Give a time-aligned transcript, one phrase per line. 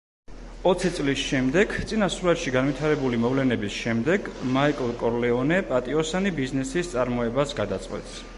[0.69, 8.21] ოცი წლის შემდეგ, წინა სურათში განვითარებული მოვლენების შემდეგ, მაიკლ კორლეონე პატიოსანი ბიზნესის წარმოებას გადაწყვეტს.